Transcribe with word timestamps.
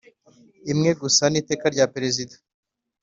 imwe 0.71 0.91
gusa 1.01 1.23
n 1.29 1.33
iteka 1.41 1.65
rya 1.73 1.85
Perezida 1.93 2.35